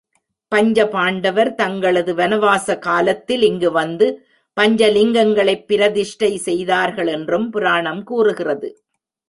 பஞ்ச 0.51 0.85
பாண்டவர் 0.87 1.55
தங்களது 1.55 2.13
வனவாச 2.15 2.79
காலத்தில் 2.79 3.41
இங்கு 3.41 3.71
வந்து 3.71 4.07
பஞ்ச.லிங்கங்களைப் 4.57 5.65
பிரதிஷ்டை 5.67 6.37
செய்தார்கள் 6.37 7.07
என்றும் 7.07 7.49
புராணம் 7.49 8.03
கூறுகிறது. 8.03 8.69